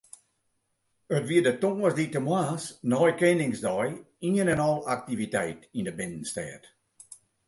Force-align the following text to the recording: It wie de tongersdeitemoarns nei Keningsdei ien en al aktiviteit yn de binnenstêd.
It 1.15 1.25
wie 1.29 1.41
de 1.45 1.53
tongersdeitemoarns 1.61 2.65
nei 2.89 3.11
Keningsdei 3.21 3.89
ien 4.27 4.41
en 4.53 4.63
al 4.67 4.77
aktiviteit 4.95 5.61
yn 5.77 5.87
de 5.87 5.93
binnenstêd. 5.99 6.63